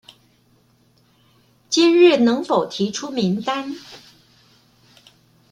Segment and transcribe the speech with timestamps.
[1.69, 3.75] 今日能否提出名單？